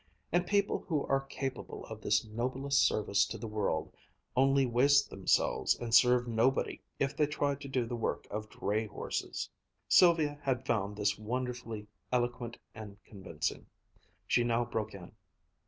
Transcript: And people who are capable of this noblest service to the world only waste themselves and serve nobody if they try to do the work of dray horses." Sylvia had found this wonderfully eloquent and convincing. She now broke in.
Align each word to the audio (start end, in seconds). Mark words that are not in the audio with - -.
And 0.31 0.47
people 0.47 0.83
who 0.87 1.05
are 1.05 1.27
capable 1.27 1.85
of 1.85 2.01
this 2.01 2.25
noblest 2.25 2.81
service 2.87 3.23
to 3.27 3.37
the 3.37 3.45
world 3.45 3.93
only 4.35 4.65
waste 4.65 5.11
themselves 5.11 5.75
and 5.75 5.93
serve 5.93 6.27
nobody 6.27 6.81
if 6.97 7.15
they 7.15 7.27
try 7.27 7.53
to 7.53 7.67
do 7.67 7.85
the 7.85 7.95
work 7.95 8.25
of 8.31 8.49
dray 8.49 8.87
horses." 8.87 9.47
Sylvia 9.87 10.39
had 10.41 10.65
found 10.65 10.95
this 10.97 11.19
wonderfully 11.19 11.85
eloquent 12.11 12.57
and 12.73 12.97
convincing. 13.05 13.67
She 14.25 14.43
now 14.43 14.65
broke 14.65 14.95
in. 14.95 15.11